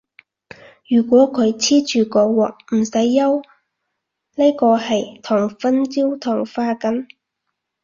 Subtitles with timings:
[0.89, 3.43] 如果佢黐住個鑊，唔使憂，
[4.35, 7.05] 呢個係糖分焦糖化緊